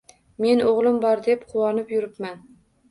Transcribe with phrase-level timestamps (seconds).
[0.45, 2.45] Men o'g'lim bor, deb quvonib yuribman.